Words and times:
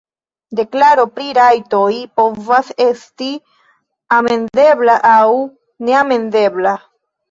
Deklaro 0.59 1.03
pri 1.17 1.27
rajtoj 1.39 1.91
povas 2.21 2.73
esti 2.87 3.31
"amendebla" 4.21 5.01
aŭ 5.15 5.25
"neamendebla". 5.89 6.79